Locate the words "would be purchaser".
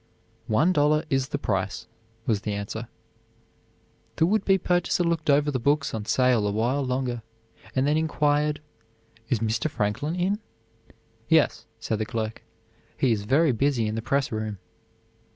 4.25-5.03